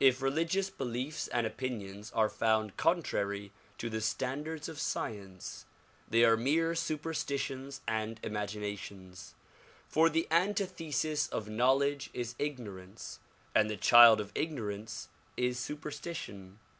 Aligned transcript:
If 0.00 0.20
religious 0.20 0.70
beliefs 0.70 1.28
and 1.28 1.46
opinions 1.46 2.10
are 2.10 2.28
found 2.28 2.76
contrary 2.76 3.52
to 3.78 3.88
the 3.88 4.00
standards 4.00 4.68
of 4.68 4.80
science 4.80 5.66
they 6.10 6.24
are 6.24 6.36
mere 6.36 6.74
superstitions 6.74 7.80
and 7.86 8.18
imagin 8.24 8.62
ations; 8.74 9.34
for 9.86 10.08
the 10.10 10.26
antithesis 10.32 11.28
of 11.28 11.48
knowledge 11.48 12.10
is 12.12 12.34
ignorance, 12.40 13.20
and 13.54 13.70
the 13.70 13.76
child 13.76 14.20
of 14.20 14.32
ignorance 14.34 15.10
is 15.36 15.60
superstition. 15.60 16.58